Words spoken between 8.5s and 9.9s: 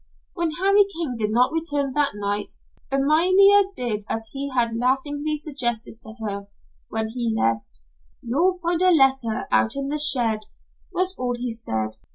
find a letter out in